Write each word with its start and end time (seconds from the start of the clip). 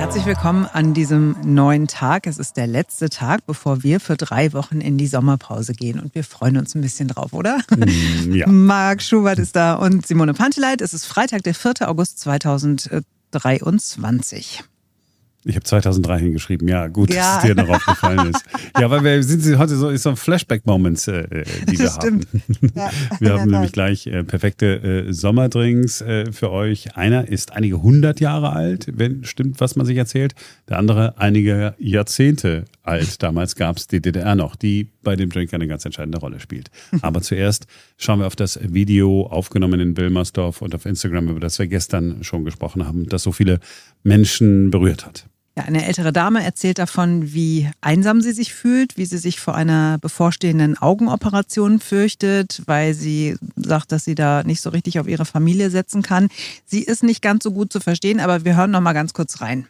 Herzlich 0.00 0.24
willkommen 0.24 0.64
an 0.64 0.94
diesem 0.94 1.36
neuen 1.44 1.86
Tag. 1.86 2.26
Es 2.26 2.38
ist 2.38 2.56
der 2.56 2.66
letzte 2.66 3.10
Tag, 3.10 3.44
bevor 3.44 3.82
wir 3.82 4.00
für 4.00 4.16
drei 4.16 4.54
Wochen 4.54 4.80
in 4.80 4.96
die 4.96 5.06
Sommerpause 5.06 5.74
gehen. 5.74 6.00
Und 6.00 6.14
wir 6.14 6.24
freuen 6.24 6.56
uns 6.56 6.74
ein 6.74 6.80
bisschen 6.80 7.08
drauf, 7.08 7.34
oder? 7.34 7.58
Mm, 7.68 8.32
ja. 8.32 8.46
Marc 8.48 9.02
Schubert 9.02 9.38
ist 9.38 9.56
da 9.56 9.74
und 9.74 10.06
Simone 10.06 10.32
Panteleit. 10.32 10.80
Es 10.80 10.94
ist 10.94 11.04
Freitag, 11.04 11.42
der 11.42 11.54
4. 11.54 11.86
August 11.86 12.18
2023. 12.20 14.64
Ich 15.44 15.54
habe 15.56 15.64
2003 15.64 16.18
hingeschrieben. 16.18 16.68
Ja, 16.68 16.88
gut, 16.88 17.12
Ja. 17.14 17.36
dass 17.36 17.44
es 17.44 17.48
dir 17.48 17.54
noch 17.54 17.68
aufgefallen 17.70 18.30
ist. 18.30 18.44
Ja, 18.78 18.90
weil 18.90 19.02
wir 19.02 19.22
sind 19.22 19.58
heute 19.58 19.74
so, 19.76 19.88
ist 19.88 20.02
so 20.02 20.14
Flashback-Moments, 20.14 21.08
äh, 21.08 21.44
die 21.66 21.78
wir 21.78 21.84
Das 21.86 21.94
stimmt. 21.96 22.26
haben. 22.28 22.72
Ja, 22.74 22.90
Wir 23.20 23.32
haben 23.40 23.50
nämlich 23.50 23.72
gleich 23.72 24.06
äh, 24.06 24.22
perfekte 24.22 25.06
äh, 25.08 25.12
Sommerdrinks 25.12 26.02
äh, 26.02 26.30
für 26.30 26.50
euch. 26.50 26.94
Einer 26.96 27.26
ist 27.28 27.52
einige 27.52 27.82
hundert 27.82 28.20
Jahre 28.20 28.52
alt, 28.52 28.86
wenn 28.94 29.24
stimmt, 29.24 29.60
was 29.60 29.76
man 29.76 29.86
sich 29.86 29.96
erzählt. 29.96 30.34
Der 30.68 30.78
andere 30.78 31.16
einige 31.18 31.74
Jahrzehnte 31.78 32.66
alt. 32.82 33.22
Damals 33.22 33.56
gab 33.56 33.78
es 33.78 33.86
die 33.86 34.00
DDR 34.02 34.34
noch, 34.34 34.56
die 34.56 34.90
bei 35.02 35.16
dem 35.16 35.30
Drink 35.30 35.54
eine 35.54 35.66
ganz 35.68 35.84
entscheidende 35.86 36.18
Rolle 36.18 36.40
spielt. 36.40 36.70
Aber 37.00 37.22
zuerst 37.22 37.66
schauen 37.96 38.18
wir 38.20 38.26
auf 38.26 38.36
das 38.36 38.58
Video 38.62 39.26
aufgenommen 39.26 39.80
in 39.80 39.96
Wilmersdorf 39.96 40.60
und 40.60 40.74
auf 40.74 40.84
Instagram, 40.84 41.28
über 41.28 41.40
das 41.40 41.58
wir 41.58 41.66
gestern 41.66 42.22
schon 42.24 42.44
gesprochen 42.44 42.86
haben, 42.86 43.06
das 43.08 43.22
so 43.22 43.32
viele 43.32 43.60
Menschen 44.02 44.70
berührt 44.70 45.06
hat. 45.06 45.26
Ja, 45.60 45.66
eine 45.66 45.86
ältere 45.86 46.12
Dame 46.12 46.42
erzählt 46.42 46.78
davon, 46.78 47.34
wie 47.34 47.68
einsam 47.82 48.22
sie 48.22 48.32
sich 48.32 48.54
fühlt, 48.54 48.96
wie 48.96 49.04
sie 49.04 49.18
sich 49.18 49.40
vor 49.40 49.54
einer 49.54 49.98
bevorstehenden 49.98 50.80
Augenoperation 50.80 51.80
fürchtet, 51.80 52.62
weil 52.64 52.94
sie 52.94 53.36
sagt, 53.56 53.92
dass 53.92 54.04
sie 54.04 54.14
da 54.14 54.42
nicht 54.42 54.62
so 54.62 54.70
richtig 54.70 55.00
auf 55.00 55.06
ihre 55.06 55.26
Familie 55.26 55.68
setzen 55.68 56.02
kann. 56.02 56.28
Sie 56.64 56.82
ist 56.82 57.02
nicht 57.02 57.20
ganz 57.20 57.44
so 57.44 57.50
gut 57.50 57.72
zu 57.72 57.80
verstehen, 57.80 58.20
aber 58.20 58.44
wir 58.44 58.56
hören 58.56 58.70
noch 58.70 58.80
mal 58.80 58.94
ganz 58.94 59.12
kurz 59.12 59.42
rein. 59.42 59.66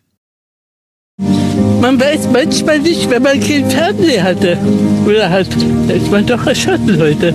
Man 1.80 1.98
weiß 1.98 2.28
manchmal 2.32 2.78
nicht, 2.78 3.10
wenn 3.10 3.22
man 3.22 3.40
kein 3.40 3.68
Fernseher 3.68 4.22
hatte 4.22 4.58
oder 5.06 5.28
hat, 5.28 5.48
da 5.88 5.94
ist 5.94 6.10
man 6.10 6.24
doch 6.24 6.46
erschossen 6.46 6.98
Leute. 6.98 7.34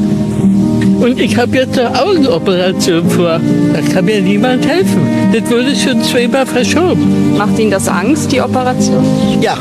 Und 1.05 1.19
ich 1.19 1.37
habe 1.37 1.55
jetzt 1.55 1.77
eine 1.77 2.01
Augenoperation 2.01 3.07
vor. 3.11 3.39
Da 3.73 3.81
kann 3.93 4.05
mir 4.05 4.19
niemand 4.23 4.67
helfen. 4.67 5.07
Das 5.31 5.43
wurde 5.51 5.75
schon 5.75 6.01
zweimal 6.01 6.47
verschoben. 6.47 7.37
Macht 7.37 7.59
Ihnen 7.59 7.69
das 7.69 7.87
Angst, 7.87 8.31
die 8.31 8.41
Operation? 8.41 9.05
Ja. 9.39 9.55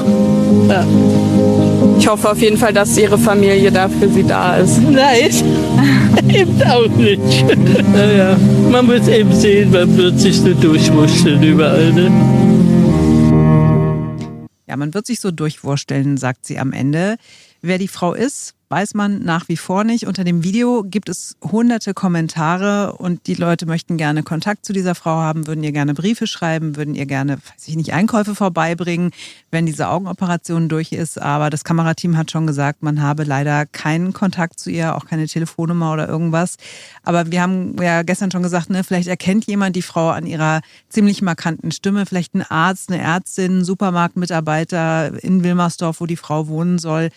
ja. 0.70 0.86
Ich 1.98 2.08
hoffe 2.08 2.30
auf 2.30 2.40
jeden 2.40 2.56
Fall, 2.56 2.72
dass 2.72 2.96
Ihre 2.96 3.18
Familie 3.18 3.70
da 3.70 3.90
für 3.90 4.08
Sie 4.08 4.22
da 4.22 4.56
ist. 4.56 4.80
Nein, 4.80 5.30
eben 6.34 6.62
auch 6.62 6.88
nicht. 6.96 7.20
naja, 7.92 8.38
man 8.70 8.86
muss 8.86 9.06
eben 9.06 9.34
sehen, 9.34 9.70
man 9.70 9.94
wird 9.98 10.18
sich 10.18 10.40
so 10.40 10.54
durchwurschteln 10.54 11.42
überall. 11.42 11.92
Ne? 11.92 12.10
Ja, 14.66 14.78
man 14.78 14.94
wird 14.94 15.04
sich 15.04 15.20
so 15.20 15.30
durchwursteln, 15.30 16.16
sagt 16.16 16.46
sie 16.46 16.58
am 16.58 16.72
Ende. 16.72 17.16
Wer 17.60 17.76
die 17.76 17.88
Frau 17.88 18.14
ist, 18.14 18.54
weiß 18.74 18.94
man 18.94 19.20
nach 19.20 19.48
wie 19.48 19.56
vor 19.56 19.84
nicht. 19.84 20.04
Unter 20.08 20.24
dem 20.24 20.42
Video 20.42 20.82
gibt 20.82 21.08
es 21.08 21.36
hunderte 21.40 21.94
Kommentare 21.94 22.94
und 22.94 23.28
die 23.28 23.34
Leute 23.34 23.66
möchten 23.66 23.96
gerne 23.96 24.24
Kontakt 24.24 24.66
zu 24.66 24.72
dieser 24.72 24.96
Frau 24.96 25.12
haben, 25.12 25.46
würden 25.46 25.62
ihr 25.62 25.70
gerne 25.70 25.94
Briefe 25.94 26.26
schreiben, 26.26 26.74
würden 26.74 26.96
ihr 26.96 27.06
gerne, 27.06 27.34
weiß 27.36 27.68
ich 27.68 27.76
nicht, 27.76 27.92
Einkäufe 27.92 28.34
vorbeibringen, 28.34 29.12
wenn 29.52 29.64
diese 29.64 29.86
Augenoperation 29.86 30.68
durch 30.68 30.90
ist. 30.90 31.22
Aber 31.22 31.50
das 31.50 31.62
Kamerateam 31.62 32.16
hat 32.16 32.32
schon 32.32 32.48
gesagt, 32.48 32.82
man 32.82 33.00
habe 33.00 33.22
leider 33.22 33.64
keinen 33.64 34.12
Kontakt 34.12 34.58
zu 34.58 34.70
ihr, 34.70 34.96
auch 34.96 35.06
keine 35.06 35.28
Telefonnummer 35.28 35.92
oder 35.92 36.08
irgendwas. 36.08 36.56
Aber 37.04 37.30
wir 37.30 37.42
haben 37.42 37.80
ja 37.80 38.02
gestern 38.02 38.32
schon 38.32 38.42
gesagt, 38.42 38.70
ne, 38.70 38.82
vielleicht 38.82 39.06
erkennt 39.06 39.46
jemand 39.46 39.76
die 39.76 39.82
Frau 39.82 40.08
an 40.10 40.26
ihrer 40.26 40.62
ziemlich 40.88 41.22
markanten 41.22 41.70
Stimme, 41.70 42.06
vielleicht 42.06 42.34
ein 42.34 42.42
Arzt, 42.42 42.90
eine 42.90 43.00
Ärztin, 43.00 43.64
Supermarktmitarbeiter 43.64 45.22
in 45.22 45.44
Wilmersdorf, 45.44 46.00
wo 46.00 46.06
die 46.06 46.16
Frau 46.16 46.48
wohnen 46.48 46.80
soll. 46.80 47.10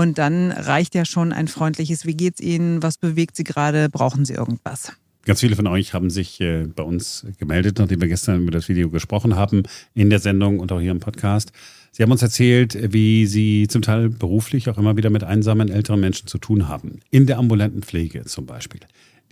Und 0.00 0.16
dann 0.16 0.50
reicht 0.50 0.94
ja 0.94 1.04
schon 1.04 1.30
ein 1.30 1.46
freundliches, 1.46 2.06
wie 2.06 2.14
geht's 2.14 2.40
Ihnen, 2.40 2.82
was 2.82 2.96
bewegt 2.96 3.36
Sie 3.36 3.44
gerade, 3.44 3.90
brauchen 3.90 4.24
Sie 4.24 4.32
irgendwas? 4.32 4.94
Ganz 5.26 5.40
viele 5.40 5.56
von 5.56 5.66
euch 5.66 5.92
haben 5.92 6.08
sich 6.08 6.40
äh, 6.40 6.64
bei 6.64 6.82
uns 6.82 7.26
gemeldet, 7.38 7.78
nachdem 7.78 8.00
wir 8.00 8.08
gestern 8.08 8.40
über 8.40 8.50
das 8.50 8.70
Video 8.70 8.88
gesprochen 8.88 9.36
haben, 9.36 9.64
in 9.92 10.08
der 10.08 10.18
Sendung 10.18 10.58
und 10.58 10.72
auch 10.72 10.80
hier 10.80 10.90
im 10.90 11.00
Podcast. 11.00 11.52
Sie 11.92 12.02
haben 12.02 12.10
uns 12.10 12.22
erzählt, 12.22 12.94
wie 12.94 13.26
Sie 13.26 13.68
zum 13.68 13.82
Teil 13.82 14.08
beruflich 14.08 14.70
auch 14.70 14.78
immer 14.78 14.96
wieder 14.96 15.10
mit 15.10 15.22
einsamen 15.22 15.68
älteren 15.68 16.00
Menschen 16.00 16.28
zu 16.28 16.38
tun 16.38 16.66
haben. 16.66 17.00
In 17.10 17.26
der 17.26 17.36
ambulanten 17.36 17.82
Pflege 17.82 18.24
zum 18.24 18.46
Beispiel. 18.46 18.80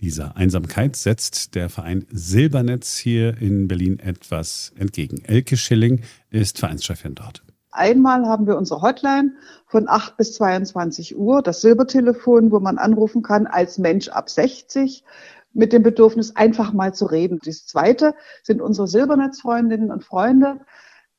Dieser 0.01 0.37
Einsamkeit 0.37 0.95
setzt 0.95 1.55
der 1.55 1.69
Verein 1.69 2.05
Silbernetz 2.11 2.99
hier 2.99 3.41
in 3.41 3.67
Berlin 3.67 3.97
etwas 3.97 4.71
entgegen. 4.77 5.25
Elke 5.25 5.57
Schilling 5.57 6.01
ist 6.29 6.59
Vereinschefin 6.59 7.15
dort. 7.15 7.41
Einmal 7.79 8.27
haben 8.27 8.45
wir 8.45 8.57
unsere 8.57 8.81
Hotline 8.81 9.35
von 9.65 9.87
8 9.87 10.17
bis 10.17 10.33
22 10.33 11.17
Uhr, 11.17 11.41
das 11.41 11.61
Silbertelefon, 11.61 12.51
wo 12.51 12.59
man 12.59 12.77
anrufen 12.77 13.21
kann 13.21 13.47
als 13.47 13.77
Mensch 13.77 14.09
ab 14.09 14.29
60 14.29 15.05
mit 15.53 15.71
dem 15.71 15.81
Bedürfnis, 15.81 16.35
einfach 16.35 16.73
mal 16.73 16.93
zu 16.93 17.05
reden. 17.05 17.39
Das 17.41 17.65
zweite 17.65 18.15
sind 18.43 18.61
unsere 18.61 18.89
Silbernetzfreundinnen 18.89 19.91
und 19.91 20.03
Freunde. 20.03 20.59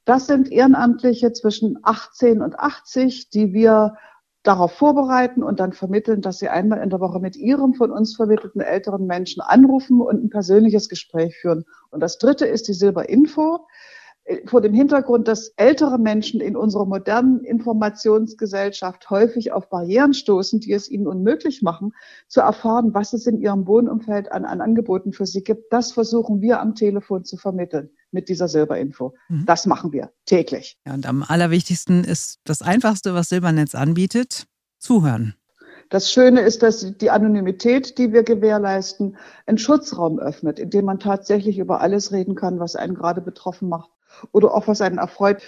Das 0.05 0.27
sind 0.27 0.53
Ehrenamtliche 0.53 1.33
zwischen 1.33 1.79
18 1.83 2.43
und 2.43 2.59
80, 2.59 3.31
die 3.31 3.55
wir 3.55 3.97
darauf 4.43 4.73
vorbereiten 4.73 5.43
und 5.43 5.61
dann 5.61 5.73
vermitteln, 5.73 6.21
dass 6.21 6.41
sie 6.41 6.51
einmal 6.51 6.83
in 6.83 6.91
der 6.91 7.01
Woche 7.01 7.21
mit 7.21 7.37
ihrem 7.37 7.73
von 7.73 7.91
uns 7.91 8.17
vermittelten 8.17 8.61
älteren 8.61 9.07
Menschen 9.07 9.41
anrufen 9.41 10.03
und 10.03 10.23
ein 10.23 10.29
persönliches 10.29 10.91
Gespräch 10.91 11.39
führen. 11.39 11.65
Und 11.89 12.01
das 12.01 12.19
dritte 12.19 12.45
ist 12.45 12.69
die 12.69 12.75
Silberinfo 12.75 13.67
vor 14.47 14.61
dem 14.61 14.75
Hintergrund, 14.75 15.29
dass 15.29 15.49
ältere 15.57 15.99
Menschen 15.99 16.41
in 16.41 16.57
unserer 16.57 16.87
modernen 16.87 17.41
Informationsgesellschaft 17.45 19.11
häufig 19.11 19.53
auf 19.53 19.69
Barrieren 19.69 20.15
stoßen, 20.15 20.61
die 20.61 20.73
es 20.73 20.89
ihnen 20.91 21.07
unmöglich 21.07 21.63
machen, 21.63 21.93
zu 22.29 22.41
erfahren, 22.41 22.95
was 22.95 23.13
es 23.13 23.27
in 23.27 23.41
ihrem 23.41 23.67
Wohnumfeld 23.67 24.31
an, 24.31 24.45
an 24.45 24.61
Angeboten 24.61 25.13
für 25.13 25.27
sie 25.27 25.43
gibt. 25.43 25.73
Das 25.73 25.93
versuchen 25.93 26.41
wir 26.41 26.61
am 26.61 26.75
Telefon 26.75 27.25
zu 27.25 27.37
vermitteln 27.37 27.91
mit 28.13 28.29
dieser 28.29 28.49
Silberinfo. 28.49 29.15
Mhm. 29.29 29.47
Das 29.47 29.67
machen 29.67 29.93
wir 29.93 30.11
täglich. 30.27 30.79
Ja, 30.87 30.95
und 30.95 31.07
am 31.07 31.25
allerwichtigsten 31.27 32.05
ist 32.05 32.39
das 32.45 32.63
Einfachste, 32.63 33.15
was 33.15 33.29
Silbernetz 33.29 33.75
anbietet, 33.75 34.47
zuhören. 34.79 35.35
Das 35.89 36.13
Schöne 36.13 36.43
ist, 36.43 36.63
dass 36.63 36.97
die 36.99 37.11
Anonymität, 37.11 37.99
die 37.99 38.13
wir 38.13 38.23
gewährleisten, 38.23 39.17
einen 39.47 39.59
Schutzraum 39.59 40.21
öffnet, 40.21 40.61
in 40.61 40.71
dem 40.71 40.85
man 40.85 41.01
tatsächlich 41.01 41.59
über 41.59 41.81
alles 41.81 42.13
reden 42.13 42.37
kann, 42.37 42.61
was 42.61 42.77
einen 42.77 42.95
gerade 42.95 43.21
betroffen 43.21 43.69
macht 43.69 43.91
oder 44.33 44.55
auch 44.55 44.69
was 44.69 44.81
einen 44.81 44.99
erfreut. 44.99 45.43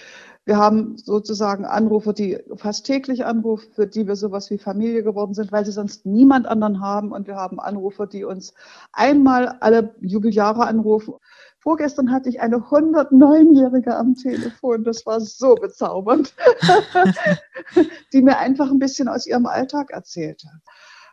Wir 0.45 0.57
haben 0.57 0.97
sozusagen 0.97 1.63
Anrufer, 1.63 2.11
die 2.11 2.37
fast 2.57 2.85
täglich 2.85 3.23
anrufen, 3.25 3.71
für 3.73 3.87
die 3.87 4.07
wir 4.07 4.17
sowas 4.17 4.49
wie 4.49 4.57
Familie 4.57 5.01
geworden 5.01 5.33
sind, 5.33 5.53
weil 5.53 5.65
sie 5.65 5.71
sonst 5.71 6.05
niemand 6.05 6.47
anderen 6.47 6.81
haben. 6.81 7.13
Und 7.13 7.27
wir 7.27 7.35
haben 7.35 7.61
Anrufer, 7.61 8.07
die 8.07 8.25
uns 8.25 8.53
einmal 8.91 9.55
alle 9.61 9.95
Jubeljahre 10.01 10.65
anrufen. 10.65 11.13
Vorgestern 11.59 12.11
hatte 12.11 12.27
ich 12.27 12.41
eine 12.41 12.57
109-Jährige 12.57 13.95
am 13.95 14.15
Telefon. 14.15 14.83
Das 14.83 15.05
war 15.05 15.21
so 15.21 15.55
bezaubernd, 15.55 16.33
die 18.13 18.21
mir 18.21 18.37
einfach 18.37 18.69
ein 18.69 18.79
bisschen 18.79 19.07
aus 19.07 19.25
ihrem 19.25 19.45
Alltag 19.45 19.91
erzählte. 19.91 20.49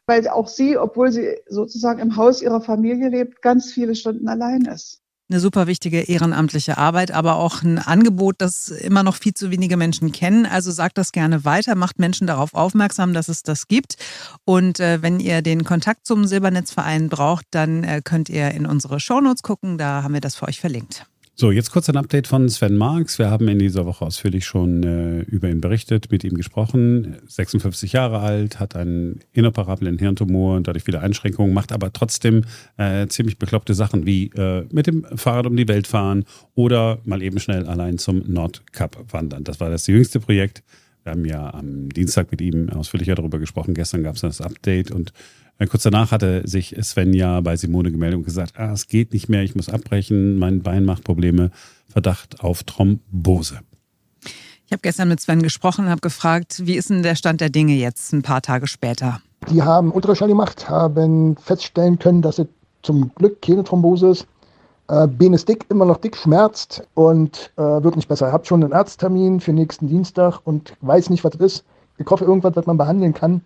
Weil 0.06 0.26
auch 0.26 0.49
sie, 0.49 0.76
obwohl 0.76 1.12
sie 1.12 1.37
sozusagen 1.47 2.00
im 2.00 2.16
Haus 2.16 2.43
ihrer 2.43 2.60
Familie 2.60 3.10
lebt, 3.10 3.43
ganz 3.43 3.70
viele 3.72 3.94
Stunden 3.94 4.26
allein 4.26 4.62
ist 4.62 5.04
eine 5.30 5.41
super 5.41 5.66
wichtige 5.66 6.00
ehrenamtliche 6.00 6.76
Arbeit, 6.76 7.12
aber 7.12 7.36
auch 7.36 7.62
ein 7.62 7.78
Angebot, 7.78 8.36
das 8.38 8.68
immer 8.68 9.02
noch 9.02 9.16
viel 9.16 9.32
zu 9.32 9.50
wenige 9.50 9.76
Menschen 9.76 10.12
kennen. 10.12 10.44
Also 10.44 10.70
sagt 10.70 10.98
das 10.98 11.12
gerne 11.12 11.44
weiter, 11.44 11.74
macht 11.74 11.98
Menschen 11.98 12.26
darauf 12.26 12.54
aufmerksam, 12.54 13.14
dass 13.14 13.28
es 13.28 13.42
das 13.42 13.69
gibt. 13.69 13.96
Und 14.44 14.80
äh, 14.80 15.02
wenn 15.02 15.20
ihr 15.20 15.42
den 15.42 15.64
Kontakt 15.64 16.06
zum 16.06 16.26
Silbernetzverein 16.26 17.08
braucht, 17.08 17.46
dann 17.50 17.84
äh, 17.84 18.00
könnt 18.04 18.28
ihr 18.28 18.50
in 18.50 18.66
unsere 18.66 19.00
Shownotes 19.00 19.42
gucken, 19.42 19.78
da 19.78 20.02
haben 20.02 20.14
wir 20.14 20.20
das 20.20 20.36
für 20.36 20.48
euch 20.48 20.60
verlinkt. 20.60 21.06
So, 21.40 21.50
jetzt 21.50 21.72
kurz 21.72 21.88
ein 21.88 21.96
Update 21.96 22.26
von 22.26 22.50
Sven 22.50 22.76
Marx. 22.76 23.19
Wir 23.19 23.31
haben 23.31 23.48
in 23.48 23.58
dieser 23.58 23.87
Woche 23.87 24.04
ausführlich 24.04 24.44
schon 24.44 24.82
äh, 24.82 25.20
über 25.20 25.48
ihn 25.48 25.62
berichtet, 25.62 26.10
mit 26.10 26.22
ihm 26.22 26.34
gesprochen. 26.34 27.16
56 27.28 27.94
Jahre 27.94 28.19
alt, 28.19 28.60
hat 28.60 28.76
einen 28.76 29.20
inoperablen 29.32 29.98
Hirntumor 29.98 30.58
und 30.58 30.69
dadurch 30.69 30.84
viele 30.84 31.00
Einschränkungen, 31.00 31.54
macht 31.54 31.72
aber 31.72 31.94
trotzdem 31.94 32.44
äh, 32.76 33.06
ziemlich 33.06 33.38
bekloppte 33.38 33.72
Sachen 33.72 34.04
wie 34.04 34.26
äh, 34.37 34.66
mit 34.70 34.87
dem 34.87 35.06
Fahrrad 35.16 35.46
um 35.46 35.56
die 35.56 35.66
Welt 35.66 35.87
fahren 35.87 36.26
oder 36.56 36.98
mal 37.04 37.22
eben 37.22 37.40
schnell 37.40 37.64
allein 37.64 37.96
zum 37.96 38.22
Nordkap 38.31 38.98
wandern. 39.10 39.43
Das 39.43 39.60
war 39.60 39.70
das 39.70 39.86
jüngste 39.86 40.20
Projekt. 40.20 40.62
Wir 41.02 41.12
haben 41.12 41.25
ja 41.25 41.55
am 41.55 41.88
Dienstag 41.88 42.31
mit 42.31 42.41
ihm 42.41 42.69
ausführlicher 42.70 43.14
darüber 43.14 43.38
gesprochen. 43.38 43.75
Gestern 43.75 44.02
gab 44.02 44.17
es 44.17 44.20
das 44.20 44.41
Update 44.41 44.91
und 44.91 45.12
äh, 45.58 45.67
kurz 45.67 45.82
danach 45.82 46.11
hatte 46.11 46.47
sich 46.47 46.75
Sven 46.81 47.12
ja 47.12 47.41
bei 47.41 47.56
Simone 47.56 47.91
gemeldet 47.91 48.19
und 48.19 48.25
gesagt, 48.25 48.58
ah, 48.58 48.73
es 48.73 48.88
geht 48.88 49.12
nicht 49.12 49.29
mehr, 49.29 49.43
ich 49.43 49.55
muss 49.55 49.69
abbrechen, 49.69 50.38
mein 50.38 50.62
Bein 50.62 50.85
macht 50.85 51.05
Probleme, 51.05 51.50
Verdacht 51.88 52.41
auf 52.41 52.62
Thrombose. 52.64 53.61
Ich 54.67 54.73
habe 54.73 54.82
gestern 54.82 55.08
mit 55.08 55.20
Sven 55.20 55.43
gesprochen 55.43 55.87
und 55.87 55.91
habe 55.91 56.00
gefragt, 56.00 56.62
wie 56.64 56.76
ist 56.76 56.91
denn 56.91 57.03
der 57.03 57.17
Stand 57.17 57.41
der 57.41 57.50
Dinge 57.50 57.75
jetzt, 57.75 58.12
ein 58.12 58.23
paar 58.23 58.41
Tage 58.41 58.69
später? 58.69 59.20
Die 59.50 59.62
haben 59.62 59.91
Ultraschall 59.91 60.29
gemacht, 60.29 60.69
haben 60.69 61.37
feststellen 61.37 61.99
können, 61.99 62.23
dass 62.23 62.38
es 62.38 62.46
zum 62.82 63.12
Glück 63.14 63.43
keine 63.43 63.64
Thrombose 63.64 64.11
ist. 64.11 64.26
Äh, 64.90 65.06
ist 65.32 65.48
dick, 65.48 65.66
immer 65.69 65.84
noch 65.84 65.98
dick, 65.98 66.16
schmerzt 66.16 66.82
und 66.94 67.52
äh, 67.56 67.62
wird 67.62 67.94
nicht 67.94 68.08
besser. 68.08 68.32
Habe 68.32 68.44
schon 68.44 68.64
einen 68.64 68.72
Arzttermin 68.72 69.38
für 69.38 69.52
nächsten 69.52 69.87
Dienstag 69.87 70.40
und 70.42 70.75
weiß 70.81 71.10
nicht, 71.10 71.22
was 71.22 71.31
das 71.32 71.40
ist. 71.40 71.64
Ich 71.98 72.06
hoffe, 72.10 72.25
irgendwas, 72.25 72.56
was 72.56 72.66
man 72.66 72.76
behandeln 72.76 73.14
kann, 73.14 73.40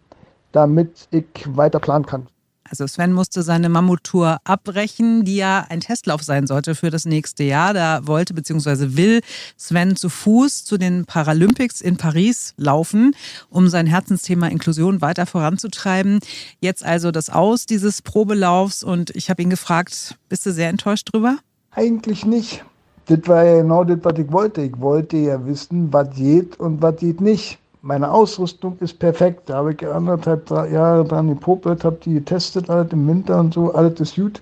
damit 0.53 1.07
ich 1.11 1.27
weiter 1.55 1.81
planen 1.81 2.07
kann. 2.07 2.29
Also 2.69 2.87
Sven 2.87 3.13
musste 3.13 3.43
seine 3.43 3.69
Mammuttour 3.69 4.39
abbrechen, 4.45 5.25
die 5.25 5.37
ja 5.37 5.67
ein 5.69 5.81
Testlauf 5.81 6.23
sein 6.23 6.47
sollte 6.47 6.75
für 6.75 6.91
das 6.91 7.05
nächste 7.05 7.45
Jahr. 7.45 7.75
Da 7.75 8.07
wollte 8.07 8.33
bzw. 8.33 8.97
will 8.97 9.21
Sven 9.57 9.97
zu 9.97 10.09
Fuß 10.09 10.65
zu 10.65 10.79
den 10.79 11.05
Paralympics 11.05 11.81
in 11.81 11.97
Paris 11.97 12.55
laufen, 12.57 13.15
um 13.51 13.69
sein 13.69 13.87
Herzensthema 13.87 14.49
Inklusion 14.49 15.03
weiter 15.03 15.27
voranzutreiben. 15.27 16.21
Jetzt 16.61 16.85
also 16.85 17.11
das 17.11 17.29
Aus 17.29 17.67
dieses 17.67 18.01
Probelaufs 18.01 18.83
und 18.83 19.11
ich 19.15 19.29
habe 19.29 19.43
ihn 19.43 19.51
gefragt, 19.51 20.17
bist 20.29 20.47
du 20.47 20.53
sehr 20.53 20.71
enttäuscht 20.71 21.13
drüber? 21.13 21.39
Eigentlich 21.73 22.25
nicht. 22.25 22.65
Das 23.07 23.21
war 23.27 23.45
ja 23.45 23.61
genau 23.61 23.85
das, 23.85 23.99
was 24.03 24.19
ich 24.19 24.33
wollte. 24.33 24.63
Ich 24.63 24.81
wollte 24.81 25.19
ja 25.19 25.45
wissen, 25.45 25.93
was 25.93 26.15
geht 26.17 26.59
und 26.59 26.81
was 26.81 26.97
geht 26.97 27.21
nicht. 27.21 27.59
Meine 27.87 28.11
Ausrüstung 28.11 28.79
ist 28.81 28.99
perfekt. 28.99 29.51
Da 29.51 29.57
habe 29.57 29.75
ich 29.75 29.87
anderthalb 29.87 30.49
Jahre 30.49 31.05
dran 31.05 31.29
geprobt, 31.29 31.85
habe 31.85 31.99
die 32.03 32.15
getestet, 32.15 32.71
alles 32.71 32.91
im 32.95 33.07
Winter 33.07 33.39
und 33.39 33.53
so, 33.53 33.75
alles 33.75 34.01
ist 34.01 34.17
gut. 34.17 34.41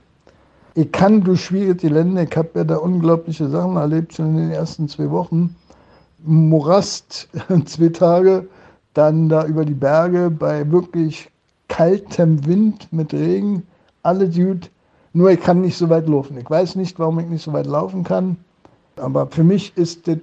Ich 0.77 0.93
kann 0.93 1.25
durch 1.25 1.47
schwierige 1.47 1.89
Länder, 1.89 2.23
ich 2.23 2.37
habe 2.37 2.50
ja 2.55 2.62
da 2.62 2.77
unglaubliche 2.77 3.49
Sachen 3.49 3.75
erlebt, 3.75 4.15
schon 4.15 4.27
in 4.27 4.37
den 4.37 4.50
ersten 4.53 4.89
zwei 4.89 5.11
Wochen. 5.11 5.56
Morast, 6.25 7.29
zwei 7.65 7.89
Tage, 7.89 8.47
dann 8.94 9.29
da 9.29 9.44
über 9.44 9.65
die 9.65 9.75
Berge 9.75 10.31
bei 10.31 10.71
wirklich 10.71 11.29
kaltem 11.67 12.47
Wind 12.47 12.93
mit 12.93 13.12
Regen, 13.12 13.65
alles 14.05 14.37
gut. 14.37 14.71
Nur 15.15 15.33
ich 15.33 15.41
kann 15.41 15.62
nicht 15.62 15.77
so 15.77 15.91
weit 15.91 16.09
laufen. 16.09 16.39
Ich 16.39 16.49
weiß 16.49 16.77
nicht, 16.77 17.00
warum 17.00 17.19
ich 17.19 17.27
nicht 17.27 17.43
so 17.43 17.53
weit 17.53 17.67
laufen 17.67 18.05
kann. 18.05 18.37
Aber 18.94 19.27
für 19.27 19.43
mich 19.43 19.77
ist 19.77 20.06
das 20.06 20.19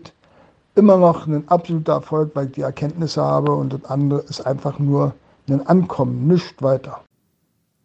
immer 0.75 0.97
noch 0.97 1.27
ein 1.27 1.47
absoluter 1.47 1.93
Erfolg, 1.93 2.31
weil 2.35 2.47
ich 2.47 2.53
die 2.53 2.61
Erkenntnisse 2.61 3.21
habe 3.21 3.51
und 3.51 3.73
das 3.73 3.85
andere 3.85 4.21
ist 4.21 4.41
einfach 4.41 4.79
nur 4.79 5.13
ein 5.47 5.65
Ankommen, 5.65 6.27
nicht 6.27 6.61
weiter. 6.61 7.01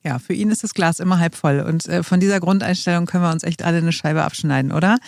Ja, 0.04 0.18
für 0.18 0.34
ihn 0.34 0.50
ist 0.50 0.62
das 0.62 0.74
Glas 0.74 1.00
immer 1.00 1.18
halb 1.18 1.34
voll 1.34 1.60
und 1.60 1.86
äh, 1.88 2.02
von 2.02 2.20
dieser 2.20 2.40
Grundeinstellung 2.40 3.06
können 3.06 3.24
wir 3.24 3.32
uns 3.32 3.42
echt 3.42 3.64
alle 3.64 3.78
eine 3.78 3.92
Scheibe 3.92 4.22
abschneiden, 4.22 4.70
oder? 4.70 4.98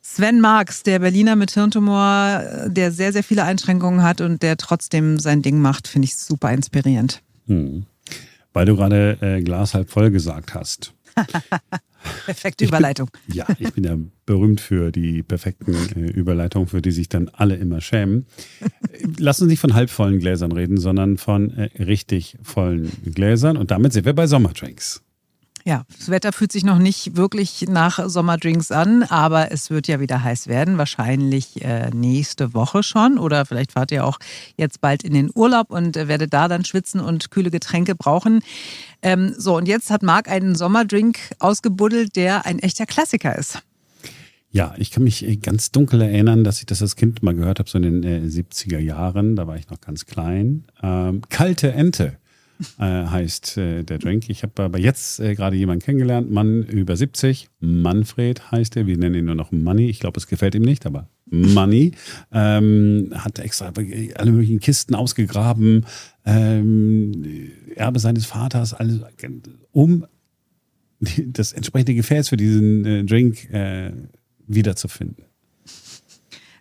Sven 0.00 0.40
Marx, 0.40 0.82
der 0.82 0.98
Berliner 0.98 1.36
mit 1.36 1.52
Hirntumor, 1.52 2.42
äh, 2.42 2.70
der 2.70 2.92
sehr, 2.92 3.12
sehr 3.12 3.24
viele 3.24 3.44
Einschränkungen 3.44 4.02
hat 4.02 4.20
und 4.20 4.42
der 4.42 4.56
trotzdem 4.56 5.18
sein 5.18 5.42
Ding 5.42 5.60
macht, 5.60 5.88
finde 5.88 6.06
ich 6.06 6.16
super 6.16 6.52
inspirierend. 6.52 7.20
Hm. 7.46 7.86
Weil 8.52 8.66
du 8.66 8.76
gerade 8.76 9.18
äh, 9.20 9.40
Glas 9.42 9.74
halb 9.74 9.90
voll 9.90 10.10
gesagt 10.10 10.54
hast. 10.54 10.92
Perfekte 12.26 12.64
Überleitung. 12.64 13.10
Bin, 13.26 13.36
ja, 13.36 13.46
ich 13.58 13.72
bin 13.72 13.84
ja 13.84 13.96
berühmt 14.26 14.60
für 14.60 14.90
die 14.90 15.22
perfekten 15.22 15.74
äh, 15.74 16.10
Überleitungen, 16.10 16.68
für 16.68 16.82
die 16.82 16.90
sich 16.90 17.08
dann 17.08 17.28
alle 17.28 17.56
immer 17.56 17.80
schämen. 17.80 18.26
Lass 19.18 19.40
uns 19.40 19.50
nicht 19.50 19.60
von 19.60 19.74
halbvollen 19.74 20.18
Gläsern 20.18 20.52
reden, 20.52 20.78
sondern 20.78 21.16
von 21.16 21.50
äh, 21.56 21.70
richtig 21.82 22.36
vollen 22.42 22.90
Gläsern. 23.04 23.56
Und 23.56 23.70
damit 23.70 23.92
sind 23.92 24.04
wir 24.04 24.14
bei 24.14 24.26
Sommerdrinks. 24.26 25.02
Ja, 25.64 25.84
das 25.96 26.08
Wetter 26.08 26.32
fühlt 26.32 26.50
sich 26.50 26.64
noch 26.64 26.78
nicht 26.78 27.16
wirklich 27.16 27.66
nach 27.68 28.08
Sommerdrinks 28.08 28.72
an, 28.72 29.04
aber 29.04 29.52
es 29.52 29.70
wird 29.70 29.86
ja 29.86 30.00
wieder 30.00 30.24
heiß 30.24 30.48
werden, 30.48 30.76
wahrscheinlich 30.76 31.62
äh, 31.62 31.90
nächste 31.90 32.52
Woche 32.52 32.82
schon 32.82 33.16
oder 33.16 33.46
vielleicht 33.46 33.72
fahrt 33.72 33.92
ihr 33.92 34.04
auch 34.04 34.18
jetzt 34.56 34.80
bald 34.80 35.04
in 35.04 35.14
den 35.14 35.30
Urlaub 35.32 35.70
und 35.70 35.96
äh, 35.96 36.08
werdet 36.08 36.32
da 36.32 36.48
dann 36.48 36.64
schwitzen 36.64 37.00
und 37.00 37.30
kühle 37.30 37.52
Getränke 37.52 37.94
brauchen. 37.94 38.40
Ähm, 39.02 39.34
so, 39.38 39.56
und 39.56 39.68
jetzt 39.68 39.90
hat 39.90 40.02
Marc 40.02 40.28
einen 40.28 40.56
Sommerdrink 40.56 41.18
ausgebuddelt, 41.38 42.16
der 42.16 42.44
ein 42.44 42.58
echter 42.58 42.86
Klassiker 42.86 43.38
ist. 43.38 43.62
Ja, 44.50 44.74
ich 44.76 44.90
kann 44.90 45.04
mich 45.04 45.24
äh, 45.24 45.36
ganz 45.36 45.70
dunkel 45.70 46.02
erinnern, 46.02 46.42
dass 46.42 46.58
ich 46.58 46.66
das 46.66 46.82
als 46.82 46.96
Kind 46.96 47.22
mal 47.22 47.34
gehört 47.34 47.60
habe, 47.60 47.70
so 47.70 47.78
in 47.78 48.02
den 48.02 48.02
äh, 48.02 48.26
70er 48.26 48.78
Jahren. 48.78 49.36
Da 49.36 49.46
war 49.46 49.56
ich 49.56 49.70
noch 49.70 49.80
ganz 49.80 50.06
klein. 50.06 50.64
Ähm, 50.82 51.22
kalte 51.28 51.72
Ente 51.72 52.18
äh, 52.78 53.06
heißt 53.06 53.58
äh, 53.58 53.82
der 53.82 53.98
Drink. 53.98 54.28
Ich 54.28 54.42
habe 54.42 54.62
aber 54.62 54.78
jetzt 54.78 55.20
äh, 55.20 55.34
gerade 55.34 55.56
jemanden 55.56 55.84
kennengelernt, 55.84 56.30
Mann 56.30 56.62
über 56.64 56.96
70. 56.96 57.48
Manfred 57.60 58.50
heißt 58.50 58.76
er. 58.76 58.86
Wir 58.86 58.96
nennen 58.96 59.14
ihn 59.16 59.24
nur 59.26 59.34
noch 59.34 59.52
Money. 59.52 59.88
Ich 59.88 60.00
glaube, 60.00 60.18
es 60.18 60.26
gefällt 60.26 60.54
ihm 60.54 60.62
nicht, 60.62 60.86
aber 60.86 61.08
Money. 61.26 61.92
Ähm, 62.32 63.12
hat 63.14 63.38
extra 63.38 63.72
alle 64.14 64.32
möglichen 64.32 64.60
Kisten 64.60 64.94
ausgegraben. 64.94 65.86
Ähm, 66.24 67.50
Erbe 67.74 67.98
seines 67.98 68.26
Vaters, 68.26 68.74
alles, 68.74 69.00
um 69.72 70.06
das 71.26 71.52
entsprechende 71.52 71.94
Gefäß 71.94 72.28
für 72.28 72.36
diesen 72.36 72.84
äh, 72.84 73.04
Drink 73.04 73.50
äh, 73.52 73.92
wiederzufinden. 74.46 75.24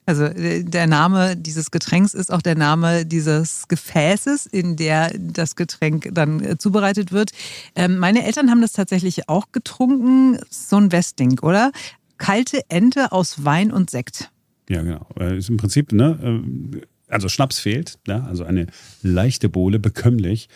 Also 0.05 0.25
äh, 0.25 0.63
der 0.63 0.87
Name 0.87 1.35
dieses 1.37 1.71
Getränks 1.71 2.13
ist 2.13 2.31
auch 2.31 2.41
der 2.41 2.55
Name 2.55 3.05
dieses 3.05 3.67
Gefäßes, 3.67 4.45
in 4.47 4.75
der 4.75 5.11
das 5.17 5.55
Getränk 5.55 6.09
dann 6.13 6.43
äh, 6.43 6.57
zubereitet 6.57 7.11
wird. 7.11 7.31
Ähm, 7.75 7.97
meine 7.97 8.25
Eltern 8.25 8.49
haben 8.49 8.61
das 8.61 8.73
tatsächlich 8.73 9.29
auch 9.29 9.51
getrunken, 9.51 10.39
so 10.49 10.77
ein 10.77 10.91
Westding, 10.91 11.39
oder? 11.39 11.71
Kalte 12.17 12.61
Ente 12.69 13.11
aus 13.11 13.45
Wein 13.45 13.71
und 13.71 13.89
Sekt. 13.89 14.31
Ja, 14.69 14.81
genau. 14.81 15.07
Äh, 15.19 15.37
ist 15.37 15.49
im 15.49 15.57
Prinzip, 15.57 15.91
ne? 15.91 16.81
Also 17.07 17.27
Schnaps 17.27 17.59
fehlt, 17.59 17.99
ja, 18.07 18.23
also 18.23 18.45
eine 18.45 18.67
leichte 19.03 19.49
Bohle, 19.49 19.79
bekömmlich. 19.79 20.47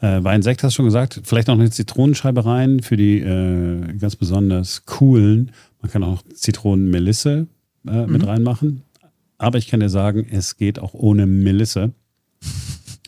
Äh, 0.00 0.24
Wein, 0.24 0.42
Sekt 0.42 0.62
hast 0.64 0.72
du 0.72 0.76
schon 0.76 0.86
gesagt, 0.86 1.20
vielleicht 1.22 1.46
noch 1.46 1.54
eine 1.54 1.70
Zitronenscheibe 1.70 2.44
rein 2.44 2.80
für 2.80 2.96
die 2.96 3.20
äh, 3.20 3.96
ganz 3.98 4.16
besonders 4.16 4.84
coolen. 4.84 5.52
Man 5.80 5.90
kann 5.90 6.02
auch 6.02 6.22
Zitronenmelisse 6.34 7.46
äh, 7.86 8.06
mit 8.06 8.22
mhm. 8.22 8.28
reinmachen. 8.28 8.82
Aber 9.38 9.58
ich 9.58 9.68
kann 9.68 9.80
dir 9.80 9.88
sagen, 9.88 10.26
es 10.30 10.56
geht 10.56 10.78
auch 10.78 10.94
ohne 10.94 11.26
Melisse. 11.26 11.92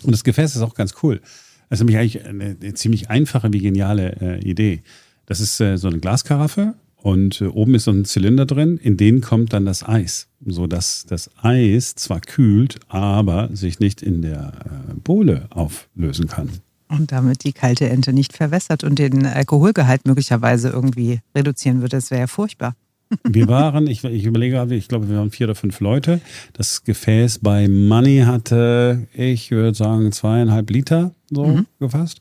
Und 0.03 0.13
das 0.13 0.25
Gefäß 0.25 0.57
ist 0.57 0.63
auch 0.63 0.75
ganz 0.75 0.95
cool. 1.03 1.21
Das 1.69 1.81
ist 1.81 1.87
nämlich 1.87 1.99
eigentlich 1.99 2.25
eine, 2.25 2.57
eine 2.61 2.75
ziemlich 2.75 3.11
einfache 3.11 3.53
wie 3.53 3.61
geniale 3.61 4.17
äh, 4.21 4.41
Idee. 4.41 4.83
Das 5.27 5.41
ist 5.41 5.61
äh, 5.61 5.77
so 5.77 5.89
eine 5.89 5.99
Glaskaraffe 5.99 6.75
und 6.97 7.41
äh, 7.41 7.47
oben 7.47 7.75
ist 7.75 7.85
so 7.85 7.91
ein 7.91 8.05
Zylinder 8.05 8.47
drin, 8.47 8.79
in 8.79 8.97
den 8.97 9.21
kommt 9.21 9.53
dann 9.53 9.67
das 9.67 9.87
Eis, 9.87 10.29
sodass 10.45 11.05
das 11.07 11.31
Eis 11.43 11.95
zwar 11.95 12.21
kühlt, 12.21 12.81
aber 12.89 13.51
sich 13.53 13.79
nicht 13.79 14.03
in 14.03 14.23
der 14.23 14.53
äh, 14.65 14.95
Bohle 14.95 15.47
auflösen 15.51 16.29
kann. 16.29 16.49
Und 16.89 17.13
damit 17.13 17.45
die 17.45 17.53
kalte 17.53 17.89
Ente 17.89 18.13
nicht 18.13 18.33
verwässert 18.33 18.85
und 18.85 18.99
den 18.99 19.27
Alkoholgehalt 19.27 20.07
möglicherweise 20.07 20.71
irgendwie 20.71 21.21
reduzieren 21.35 21.81
würde. 21.81 21.97
Das 21.97 22.11
wäre 22.11 22.21
ja 22.23 22.27
furchtbar. 22.27 22.75
Wir 23.23 23.49
waren, 23.49 23.87
ich, 23.87 24.05
ich 24.05 24.25
überlege 24.25 24.67
ich 24.75 24.89
glaube, 24.89 25.09
wir 25.09 25.19
waren 25.19 25.31
vier 25.31 25.47
oder 25.47 25.55
fünf 25.55 25.81
Leute. 25.81 26.21
Das 26.53 26.85
Gefäß 26.85 27.39
bei 27.41 27.69
Money 27.69 28.23
hatte, 28.27 29.07
ich 29.15 29.51
würde 29.51 29.75
sagen, 29.75 30.13
zweieinhalb 30.13 30.71
Liter 30.71 31.13
so 31.31 31.47
mhm. 31.47 31.67
gefasst. 31.79 32.21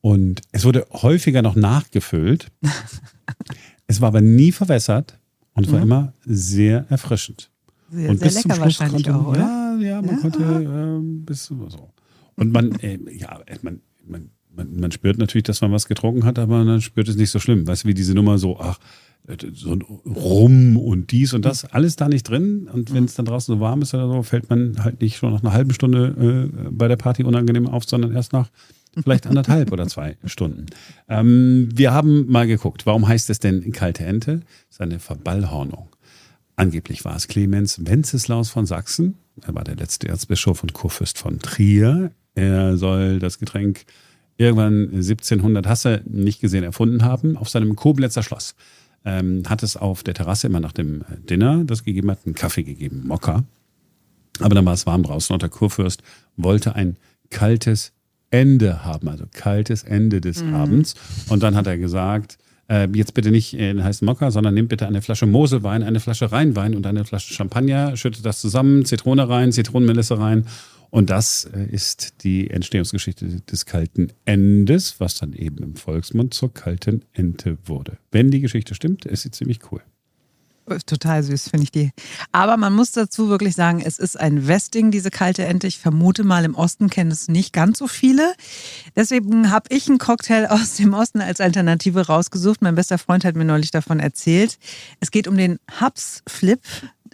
Und 0.00 0.42
es 0.52 0.64
wurde 0.64 0.86
häufiger 0.92 1.42
noch 1.42 1.56
nachgefüllt. 1.56 2.48
es 3.86 4.00
war 4.00 4.08
aber 4.08 4.20
nie 4.20 4.52
verwässert 4.52 5.18
und 5.54 5.66
es 5.66 5.72
war 5.72 5.78
mhm. 5.78 5.84
immer 5.84 6.12
sehr 6.24 6.86
erfrischend. 6.88 7.50
Sehr, 7.90 8.10
und 8.10 8.18
sehr 8.18 8.28
bis 8.28 8.34
lecker 8.36 8.42
zum 8.42 8.50
Schluss 8.50 8.80
wahrscheinlich 8.80 9.06
konnte, 9.06 9.20
auch, 9.20 9.26
oder? 9.28 9.40
Ja, 9.40 9.76
ja, 9.80 10.02
man 10.02 10.14
ja. 10.14 10.20
konnte 10.20 10.42
äh, 10.42 11.24
bis 11.24 11.44
so. 11.46 11.90
Und 12.36 12.52
man, 12.52 12.78
äh, 12.80 12.98
ja, 13.16 13.40
man, 13.62 13.80
man, 14.06 14.30
man, 14.54 14.80
man 14.80 14.92
spürt 14.92 15.18
natürlich, 15.18 15.44
dass 15.44 15.60
man 15.60 15.72
was 15.72 15.86
getrunken 15.86 16.24
hat, 16.24 16.38
aber 16.38 16.64
man 16.64 16.80
spürt 16.80 17.08
es 17.08 17.16
nicht 17.16 17.30
so 17.30 17.38
schlimm. 17.38 17.66
Weißt 17.66 17.84
du, 17.84 17.88
wie 17.88 17.94
diese 17.94 18.14
Nummer 18.14 18.38
so, 18.38 18.58
ach, 18.58 18.78
so 19.54 19.72
ein 19.72 19.82
Rum 19.82 20.76
und 20.76 21.10
dies 21.10 21.32
und 21.34 21.44
das, 21.44 21.64
alles 21.64 21.96
da 21.96 22.08
nicht 22.08 22.28
drin. 22.28 22.68
Und 22.72 22.92
wenn 22.94 23.04
es 23.04 23.14
dann 23.14 23.26
draußen 23.26 23.54
so 23.54 23.60
warm 23.60 23.82
ist 23.82 23.94
oder 23.94 24.08
so, 24.08 24.22
fällt 24.22 24.48
man 24.50 24.82
halt 24.84 25.00
nicht 25.00 25.16
schon 25.16 25.32
nach 25.32 25.42
einer 25.42 25.52
halben 25.52 25.74
Stunde 25.74 26.50
äh, 26.54 26.68
bei 26.70 26.88
der 26.88 26.96
Party 26.96 27.24
unangenehm 27.24 27.66
auf, 27.66 27.84
sondern 27.84 28.12
erst 28.12 28.32
nach 28.32 28.50
vielleicht 29.02 29.26
anderthalb 29.26 29.72
oder 29.72 29.86
zwei 29.88 30.16
Stunden. 30.24 30.66
Ähm, 31.08 31.68
wir 31.74 31.92
haben 31.92 32.26
mal 32.30 32.46
geguckt, 32.46 32.86
warum 32.86 33.06
heißt 33.06 33.28
es 33.30 33.40
denn 33.40 33.72
kalte 33.72 34.04
Ente? 34.04 34.40
Das 34.68 34.76
ist 34.76 34.80
eine 34.80 35.00
Verballhornung. 35.00 35.88
Angeblich 36.54 37.04
war 37.04 37.16
es 37.16 37.28
Clemens 37.28 37.84
Wenceslaus 37.84 38.48
von 38.48 38.64
Sachsen. 38.64 39.16
Er 39.46 39.54
war 39.54 39.64
der 39.64 39.76
letzte 39.76 40.08
Erzbischof 40.08 40.62
und 40.62 40.72
Kurfürst 40.72 41.18
von 41.18 41.40
Trier. 41.40 42.12
Er 42.34 42.76
soll 42.76 43.18
das 43.18 43.38
Getränk 43.38 43.84
irgendwann 44.38 44.90
1700, 44.92 45.66
hast 45.66 45.84
du 45.84 46.02
nicht 46.06 46.40
gesehen, 46.40 46.64
erfunden 46.64 47.04
haben, 47.04 47.36
auf 47.36 47.48
seinem 47.48 47.76
Koblenzer 47.76 48.22
Schloss 48.22 48.54
ähm, 49.06 49.44
hat 49.48 49.62
es 49.62 49.76
auf 49.76 50.02
der 50.02 50.14
Terrasse 50.14 50.48
immer 50.48 50.60
nach 50.60 50.72
dem 50.72 51.02
Dinner 51.30 51.62
das 51.64 51.84
gegeben 51.84 52.10
hat, 52.10 52.18
einen 52.26 52.34
Kaffee 52.34 52.64
gegeben, 52.64 53.04
Mokka. 53.06 53.44
Aber 54.40 54.54
dann 54.54 54.66
war 54.66 54.74
es 54.74 54.84
warm 54.84 55.04
draußen 55.04 55.32
und 55.32 55.40
der 55.40 55.48
Kurfürst 55.48 56.02
wollte 56.36 56.74
ein 56.74 56.96
kaltes 57.30 57.92
Ende 58.30 58.84
haben, 58.84 59.08
also 59.08 59.24
kaltes 59.32 59.84
Ende 59.84 60.20
des 60.20 60.42
mhm. 60.42 60.54
Abends. 60.54 60.94
Und 61.28 61.42
dann 61.42 61.54
hat 61.54 61.66
er 61.66 61.78
gesagt, 61.78 62.36
äh, 62.68 62.88
jetzt 62.92 63.14
bitte 63.14 63.30
nicht 63.30 63.54
einen 63.56 63.82
heißen 63.82 64.04
Mokka, 64.04 64.32
sondern 64.32 64.54
nehmt 64.54 64.68
bitte 64.68 64.86
eine 64.86 65.00
Flasche 65.00 65.26
Moselwein, 65.26 65.84
eine 65.84 66.00
Flasche 66.00 66.32
Rheinwein 66.32 66.74
und 66.74 66.84
eine 66.86 67.04
Flasche 67.04 67.32
Champagner, 67.32 67.96
schüttet 67.96 68.26
das 68.26 68.40
zusammen, 68.40 68.84
Zitrone 68.84 69.28
rein, 69.28 69.52
Zitronenmelisse 69.52 70.18
rein 70.18 70.46
Und 70.90 71.10
das 71.10 71.48
äh, 71.52 71.66
ist 71.66 72.22
die 72.24 72.50
Entstehungsgeschichte 72.50 73.40
des 73.40 73.66
kalten 73.66 74.08
Endes, 74.24 75.00
was 75.00 75.16
dann 75.16 75.32
eben 75.32 75.58
im 75.58 75.76
Volksmund 75.76 76.34
zur 76.34 76.52
kalten 76.52 77.02
Ente 77.12 77.58
wurde. 77.64 77.98
Wenn 78.10 78.30
die 78.30 78.40
Geschichte 78.40 78.74
stimmt, 78.74 79.04
ist 79.04 79.22
sie 79.22 79.30
ziemlich 79.30 79.60
cool. 79.70 79.82
Total 80.86 81.22
süß, 81.22 81.50
finde 81.50 81.62
ich 81.62 81.70
die. 81.70 81.92
Aber 82.32 82.56
man 82.56 82.72
muss 82.72 82.90
dazu 82.90 83.28
wirklich 83.28 83.54
sagen, 83.54 83.80
es 83.80 84.00
ist 84.00 84.18
ein 84.18 84.48
Westing, 84.48 84.90
diese 84.90 85.10
kalte 85.10 85.44
Ente. 85.44 85.68
Ich 85.68 85.78
vermute 85.78 86.24
mal, 86.24 86.44
im 86.44 86.56
Osten 86.56 86.90
kennen 86.90 87.12
es 87.12 87.28
nicht 87.28 87.52
ganz 87.52 87.78
so 87.78 87.86
viele. 87.86 88.34
Deswegen 88.96 89.52
habe 89.52 89.68
ich 89.72 89.88
einen 89.88 89.98
Cocktail 89.98 90.46
aus 90.50 90.74
dem 90.74 90.92
Osten 90.92 91.20
als 91.20 91.40
Alternative 91.40 92.06
rausgesucht. 92.06 92.62
Mein 92.62 92.74
bester 92.74 92.98
Freund 92.98 93.24
hat 93.24 93.36
mir 93.36 93.44
neulich 93.44 93.70
davon 93.70 94.00
erzählt. 94.00 94.58
Es 94.98 95.12
geht 95.12 95.28
um 95.28 95.36
den 95.36 95.60
Hubs 95.80 96.22
Flip. 96.26 96.60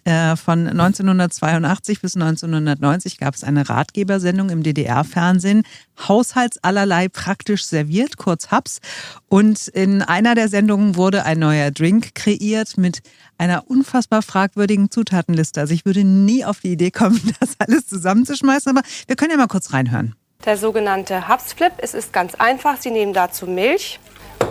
Äh, 0.05 0.35
von 0.35 0.67
1982 0.67 2.01
bis 2.01 2.17
1990 2.17 3.19
gab 3.19 3.35
es 3.35 3.45
eine 3.45 3.69
Ratgebersendung 3.69 4.51
im 4.51 4.65
DDR-Fernsehen, 4.65 5.63
Haushaltsallerlei 6.09 7.09
praktisch 7.09 7.65
serviert, 7.65 8.17
kurz 8.17 8.51
Hubs. 8.51 8.81
Und 9.29 9.69
in 9.69 10.03
einer 10.03 10.35
der 10.35 10.49
Sendungen 10.49 10.97
wurde 10.97 11.25
ein 11.25 11.39
neuer 11.39 11.71
Drink 11.71 12.17
kreiert 12.17 12.77
mit 12.79 13.03
einer 13.39 13.71
unfassbar 13.71 14.23
fragwürdigen 14.23 14.91
Zutatenliste. 14.91 15.61
Also 15.61 15.73
ich 15.73 15.85
würde 15.85 16.03
nie 16.03 16.45
auf 16.45 16.61
die 16.61 16.73
Idee 16.73 16.91
kommen, 16.91 17.21
das 17.41 17.51
alles 17.59 17.87
zusammenzuschmeißen, 17.87 18.77
aber 18.77 18.87
wir 19.07 19.15
können 19.15 19.31
ja 19.31 19.37
mal 19.37 19.47
kurz 19.47 19.73
reinhören. 19.73 20.17
Der 20.45 20.57
sogenannte 20.57 21.29
Hubsflip. 21.29 21.73
Es 21.79 21.95
ist 21.95 22.13
ganz 22.13 22.35
einfach. 22.35 22.77
Sie 22.81 22.91
nehmen 22.91 23.13
dazu 23.13 23.47
Milch, 23.47 24.01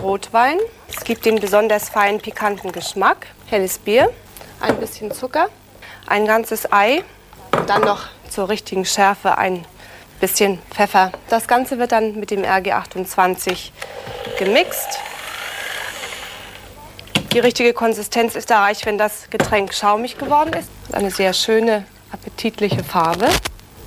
Rotwein. 0.00 0.56
Es 0.88 1.04
gibt 1.04 1.26
den 1.26 1.38
besonders 1.38 1.90
feinen 1.90 2.20
pikanten 2.20 2.72
Geschmack, 2.72 3.26
helles 3.46 3.78
Bier, 3.78 4.10
ein 4.62 4.78
bisschen 4.78 5.12
Zucker, 5.12 5.48
ein 6.06 6.26
ganzes 6.26 6.72
Ei 6.72 7.04
und 7.58 7.68
dann 7.68 7.82
noch 7.82 8.06
zur 8.30 8.48
richtigen 8.48 8.84
Schärfe 8.84 9.36
ein 9.36 9.64
bisschen 10.20 10.58
Pfeffer. 10.70 11.12
Das 11.28 11.48
Ganze 11.48 11.78
wird 11.78 11.92
dann 11.92 12.18
mit 12.18 12.30
dem 12.30 12.42
RG28 12.42 13.70
gemixt. 14.38 14.98
Die 17.32 17.38
richtige 17.38 17.72
Konsistenz 17.72 18.36
ist 18.36 18.50
erreicht, 18.50 18.86
wenn 18.86 18.98
das 18.98 19.28
Getränk 19.30 19.74
schaumig 19.74 20.18
geworden 20.18 20.52
ist. 20.52 20.68
Eine 20.92 21.10
sehr 21.10 21.32
schöne, 21.32 21.86
appetitliche 22.10 22.84
Farbe. 22.84 23.28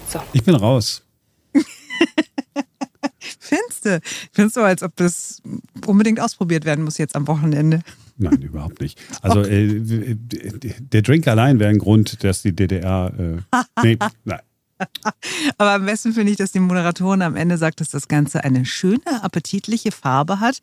So. 0.10 0.20
Ich 0.34 0.44
bin 0.44 0.56
raus. 0.56 1.04
Findest 3.40 3.86
du? 3.86 4.00
Findest 4.32 4.58
du, 4.58 4.62
als 4.62 4.84
ob 4.84 4.96
das 4.96 5.42
unbedingt 5.86 6.20
ausprobiert 6.20 6.66
werden 6.66 6.84
muss 6.84 6.98
jetzt 6.98 7.16
am 7.16 7.28
Wochenende? 7.28 7.82
Nein, 8.18 8.42
überhaupt 8.42 8.80
nicht. 8.82 9.00
Also 9.22 9.42
äh, 9.42 9.82
der 9.82 11.02
Drink 11.02 11.28
allein 11.28 11.60
wäre 11.60 11.70
ein 11.70 11.80
Grund, 11.80 12.24
dass 12.24 12.42
die 12.42 12.56
DDR. 12.56 13.14
Äh, 13.18 13.84
nee, 13.84 13.98
nein. 14.24 14.40
Aber 15.58 15.72
am 15.72 15.86
besten 15.86 16.14
finde 16.14 16.32
ich, 16.32 16.38
dass 16.38 16.52
die 16.52 16.60
Moderatorin 16.60 17.22
am 17.22 17.36
Ende 17.36 17.58
sagt, 17.58 17.80
dass 17.80 17.90
das 17.90 18.08
Ganze 18.08 18.44
eine 18.44 18.66
schöne, 18.66 19.24
appetitliche 19.24 19.92
Farbe 19.92 20.40
hat 20.40 20.62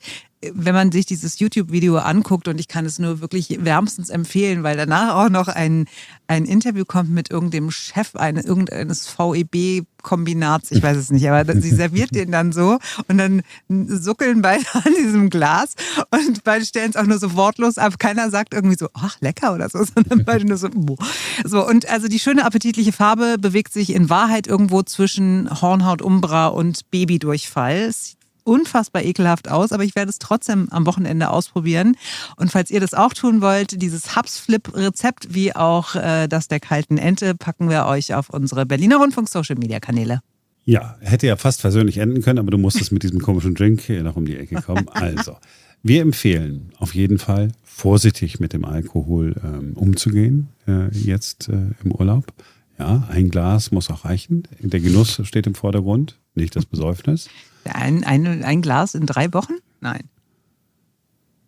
wenn 0.52 0.74
man 0.74 0.90
sich 0.90 1.06
dieses 1.06 1.38
YouTube-Video 1.38 1.98
anguckt, 1.98 2.48
und 2.48 2.58
ich 2.58 2.68
kann 2.68 2.84
es 2.84 2.98
nur 2.98 3.20
wirklich 3.20 3.64
wärmstens 3.64 4.10
empfehlen, 4.10 4.62
weil 4.62 4.76
danach 4.76 5.14
auch 5.14 5.28
noch 5.28 5.48
ein, 5.48 5.86
ein 6.26 6.44
Interview 6.44 6.84
kommt 6.84 7.10
mit 7.10 7.30
irgendeinem 7.30 7.70
Chef 7.70 8.16
eine, 8.16 8.42
irgendeines 8.42 9.06
VEB-Kombinats, 9.06 10.72
ich 10.72 10.82
weiß 10.82 10.96
es 10.96 11.10
nicht, 11.10 11.28
aber 11.30 11.60
sie 11.60 11.70
serviert 11.74 12.14
den 12.14 12.32
dann 12.32 12.52
so 12.52 12.78
und 13.06 13.18
dann 13.18 13.42
suckeln 13.68 14.42
beide 14.42 14.64
an 14.72 14.92
diesem 14.98 15.30
Glas 15.30 15.74
und 16.10 16.42
beide 16.42 16.64
stellen 16.64 16.90
es 16.90 16.96
auch 16.96 17.06
nur 17.06 17.18
so 17.18 17.34
wortlos 17.34 17.78
ab. 17.78 17.98
Keiner 17.98 18.30
sagt 18.30 18.52
irgendwie 18.52 18.76
so, 18.76 18.88
ach, 18.94 19.20
lecker 19.20 19.54
oder 19.54 19.68
so, 19.68 19.84
sondern 19.94 20.24
beide 20.24 20.44
nur 20.44 20.56
so, 20.56 20.68
Boah. 20.74 20.98
so. 21.44 21.66
Und 21.66 21.88
also 21.88 22.08
die 22.08 22.18
schöne 22.18 22.44
appetitliche 22.44 22.92
Farbe 22.92 23.36
bewegt 23.38 23.72
sich 23.72 23.94
in 23.94 24.10
Wahrheit 24.10 24.48
irgendwo 24.48 24.82
zwischen 24.82 25.48
Hornhaut 25.60 26.02
Umbra 26.02 26.48
und 26.48 26.90
Babydurchfall. 26.90 27.76
Es 27.76 28.16
unfassbar 28.44 29.02
ekelhaft 29.02 29.50
aus, 29.50 29.72
aber 29.72 29.84
ich 29.84 29.94
werde 29.94 30.10
es 30.10 30.18
trotzdem 30.18 30.68
am 30.70 30.86
Wochenende 30.86 31.30
ausprobieren. 31.30 31.96
Und 32.36 32.50
falls 32.50 32.70
ihr 32.70 32.80
das 32.80 32.94
auch 32.94 33.14
tun 33.14 33.40
wollt, 33.40 33.80
dieses 33.80 34.16
Hubs-Flip-Rezept 34.16 35.34
wie 35.34 35.54
auch 35.54 35.94
äh, 35.94 36.28
das 36.28 36.48
der 36.48 36.60
kalten 36.60 36.98
Ente 36.98 37.34
packen 37.34 37.68
wir 37.68 37.86
euch 37.86 38.14
auf 38.14 38.30
unsere 38.30 38.66
Berliner 38.66 38.96
Rundfunk-Social-Media-Kanäle. 38.96 40.20
Ja, 40.64 40.96
hätte 41.00 41.26
ja 41.26 41.36
fast 41.36 41.60
persönlich 41.60 41.98
enden 41.98 42.22
können, 42.22 42.38
aber 42.38 42.50
du 42.50 42.58
musstest 42.58 42.92
mit 42.92 43.02
diesem 43.02 43.20
komischen 43.20 43.54
Drink 43.54 43.88
noch 43.88 44.16
um 44.16 44.24
die 44.24 44.36
Ecke 44.36 44.62
kommen. 44.62 44.88
Also, 44.90 45.36
wir 45.82 46.02
empfehlen 46.02 46.70
auf 46.78 46.94
jeden 46.94 47.18
Fall, 47.18 47.50
vorsichtig 47.64 48.38
mit 48.38 48.52
dem 48.52 48.64
Alkohol 48.64 49.34
ähm, 49.42 49.72
umzugehen, 49.74 50.48
äh, 50.68 50.88
jetzt 50.96 51.48
äh, 51.48 51.70
im 51.82 51.92
Urlaub. 51.92 52.32
Ja, 52.78 53.06
ein 53.08 53.28
Glas 53.30 53.70
muss 53.70 53.90
auch 53.90 54.04
reichen. 54.04 54.48
Der 54.60 54.80
Genuss 54.80 55.20
steht 55.24 55.46
im 55.46 55.54
Vordergrund, 55.54 56.18
nicht 56.34 56.56
das 56.56 56.66
Besäufnis. 56.66 57.28
Ein, 57.64 58.04
ein, 58.04 58.42
ein 58.42 58.62
Glas 58.62 58.94
in 58.94 59.06
drei 59.06 59.32
Wochen? 59.32 59.54
Nein. 59.80 60.08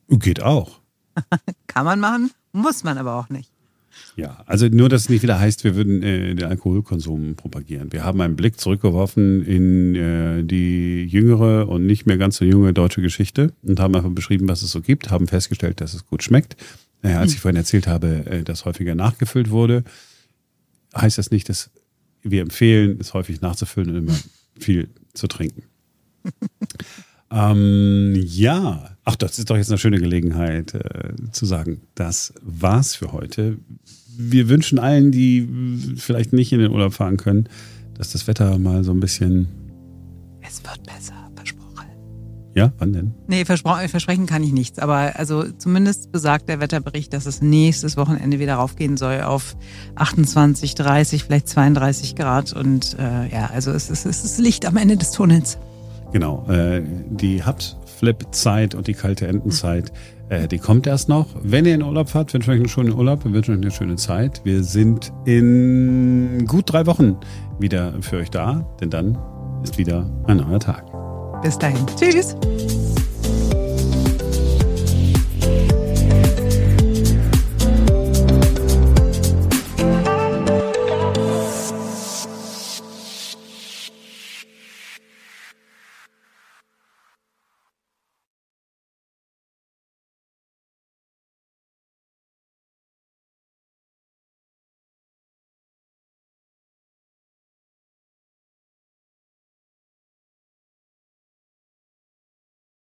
Geht 0.08 0.42
auch. 0.42 0.80
Kann 1.66 1.84
man 1.84 2.00
machen, 2.00 2.30
muss 2.52 2.84
man 2.84 2.98
aber 2.98 3.14
auch 3.14 3.28
nicht. 3.28 3.50
Ja, 4.16 4.42
also 4.46 4.66
nur, 4.66 4.88
dass 4.88 5.02
es 5.02 5.08
nicht 5.08 5.22
wieder 5.22 5.38
heißt, 5.38 5.64
wir 5.64 5.76
würden 5.76 6.02
äh, 6.02 6.34
den 6.34 6.46
Alkoholkonsum 6.46 7.36
propagieren. 7.36 7.92
Wir 7.92 8.04
haben 8.04 8.20
einen 8.20 8.36
Blick 8.36 8.60
zurückgeworfen 8.60 9.44
in 9.44 9.94
äh, 9.94 10.42
die 10.44 11.04
jüngere 11.04 11.68
und 11.68 11.86
nicht 11.86 12.06
mehr 12.06 12.16
ganz 12.16 12.36
so 12.36 12.44
junge 12.44 12.72
deutsche 12.72 13.02
Geschichte 13.02 13.52
und 13.62 13.80
haben 13.80 13.94
einfach 13.94 14.10
beschrieben, 14.10 14.48
was 14.48 14.62
es 14.62 14.70
so 14.70 14.80
gibt, 14.80 15.10
haben 15.10 15.26
festgestellt, 15.26 15.80
dass 15.80 15.94
es 15.94 16.06
gut 16.06 16.22
schmeckt. 16.22 16.56
Äh, 17.02 17.12
als 17.14 17.34
ich 17.34 17.40
vorhin 17.40 17.56
erzählt 17.56 17.86
habe, 17.86 18.26
äh, 18.26 18.42
dass 18.42 18.64
häufiger 18.64 18.94
nachgefüllt 18.94 19.50
wurde, 19.50 19.84
heißt 20.94 21.18
das 21.18 21.30
nicht, 21.30 21.48
dass 21.48 21.70
wir 22.22 22.42
empfehlen, 22.42 22.98
es 23.00 23.14
häufig 23.14 23.40
nachzufüllen 23.40 23.90
und 23.90 23.96
immer 23.96 24.18
viel 24.58 24.88
zu 25.12 25.26
trinken. 25.26 25.64
ähm, 27.30 28.14
ja, 28.16 28.96
ach, 29.04 29.16
das 29.16 29.38
ist 29.38 29.50
doch 29.50 29.56
jetzt 29.56 29.70
eine 29.70 29.78
schöne 29.78 29.98
Gelegenheit 29.98 30.74
äh, 30.74 31.14
zu 31.32 31.44
sagen, 31.46 31.82
das 31.94 32.32
war's 32.42 32.94
für 32.94 33.12
heute. 33.12 33.58
Wir 34.16 34.48
wünschen 34.48 34.78
allen, 34.78 35.12
die 35.12 35.94
vielleicht 35.96 36.32
nicht 36.32 36.52
in 36.52 36.60
den 36.60 36.70
Urlaub 36.70 36.94
fahren 36.94 37.16
können, 37.16 37.48
dass 37.94 38.12
das 38.12 38.26
Wetter 38.26 38.58
mal 38.58 38.84
so 38.84 38.92
ein 38.92 39.00
bisschen. 39.00 39.48
Es 40.40 40.62
wird 40.62 40.82
besser. 40.84 41.23
Ja, 42.54 42.72
wann 42.78 42.92
denn? 42.92 43.14
Nee, 43.26 43.44
versprechen 43.44 44.26
kann 44.26 44.42
ich 44.44 44.52
nichts. 44.52 44.78
Aber 44.78 45.12
also 45.16 45.44
zumindest 45.58 46.12
besagt 46.12 46.48
der 46.48 46.60
Wetterbericht, 46.60 47.12
dass 47.12 47.26
es 47.26 47.42
nächstes 47.42 47.96
Wochenende 47.96 48.38
wieder 48.38 48.54
raufgehen 48.54 48.96
soll 48.96 49.22
auf 49.22 49.56
28, 49.96 50.74
30, 50.76 51.24
vielleicht 51.24 51.48
32 51.48 52.14
Grad. 52.14 52.52
Und 52.52 52.96
äh, 52.98 53.28
ja, 53.32 53.50
also 53.52 53.72
es 53.72 53.90
ist, 53.90 54.06
es 54.06 54.24
ist 54.24 54.38
Licht 54.38 54.66
am 54.66 54.76
Ende 54.76 54.96
des 54.96 55.10
Tunnels. 55.10 55.58
Genau. 56.12 56.46
Äh, 56.48 56.82
die 57.10 57.44
Hubs-Flip-Zeit 57.44 58.76
und 58.76 58.86
die 58.86 58.94
kalte 58.94 59.26
Entenzeit, 59.26 59.92
äh, 60.28 60.46
die 60.46 60.58
kommt 60.58 60.86
erst 60.86 61.08
noch. 61.08 61.26
Wenn 61.42 61.64
ihr 61.66 61.74
in 61.74 61.82
Urlaub 61.82 62.08
fahrt, 62.08 62.32
wünsche 62.34 62.52
ich 62.52 62.54
euch 62.54 62.60
einen 62.60 62.68
schönen 62.68 62.92
Urlaub, 62.92 63.24
wir 63.24 63.32
wünschen 63.32 63.56
euch 63.56 63.62
eine 63.62 63.72
schöne 63.72 63.96
Zeit. 63.96 64.42
Wir 64.44 64.62
sind 64.62 65.12
in 65.24 66.46
gut 66.46 66.72
drei 66.72 66.86
Wochen 66.86 67.16
wieder 67.58 67.94
für 68.00 68.18
euch 68.18 68.30
da, 68.30 68.64
denn 68.80 68.90
dann 68.90 69.18
ist 69.64 69.76
wieder 69.76 70.08
ein 70.28 70.36
neuer 70.36 70.60
Tag. 70.60 70.93
Bis 71.44 71.58
dahin. 71.58 71.86
Tschüss. 71.98 72.34